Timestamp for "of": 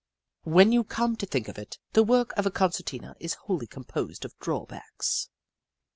1.47-1.59, 2.35-2.47, 4.25-4.33